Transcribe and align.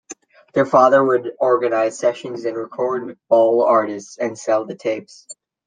Their 0.55 0.65
father 0.65 1.03
would 1.03 1.33
organise 1.39 1.99
sessions 1.99 2.45
and 2.45 2.57
record 2.57 3.05
with 3.05 3.19
Baul 3.29 3.63
artists, 3.63 4.17
and 4.17 4.35
sell 4.35 4.65
the 4.65 4.73
tapes. 4.73 5.27